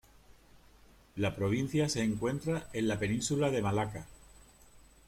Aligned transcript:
La 1.15 1.35
provincia 1.35 1.87
se 1.87 2.01
encuentra 2.01 2.65
en 2.73 2.87
la 2.87 2.97
península 2.97 3.51
de 3.51 3.61
Malaca. 3.61 4.07